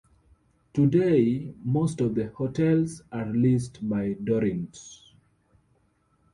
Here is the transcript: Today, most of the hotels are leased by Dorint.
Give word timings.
Today, 0.73 1.53
most 1.63 2.01
of 2.01 2.15
the 2.15 2.29
hotels 2.29 3.03
are 3.11 3.27
leased 3.31 3.87
by 3.87 4.13
Dorint. 4.15 4.79